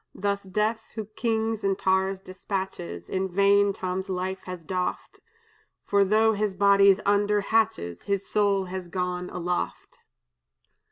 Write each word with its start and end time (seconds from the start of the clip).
Thus 0.15 0.41
death, 0.41 0.93
who 0.95 1.05
kings 1.05 1.63
and 1.63 1.77
tars 1.77 2.19
dispatches, 2.19 3.07
In 3.07 3.29
vain 3.29 3.71
Tom's 3.71 4.09
life 4.09 4.45
has 4.45 4.63
doffed; 4.63 5.19
For 5.85 6.03
though 6.03 6.33
his 6.33 6.55
body's 6.55 6.99
under 7.05 7.41
hatches, 7.41 8.01
His 8.01 8.25
soul 8.25 8.65
is 8.65 8.87
gone 8.87 9.29
aloft!" 9.29 9.99